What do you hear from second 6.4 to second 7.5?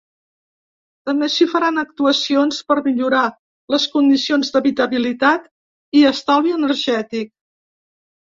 energètic.